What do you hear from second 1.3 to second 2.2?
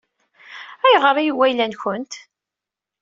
ayla-nkent?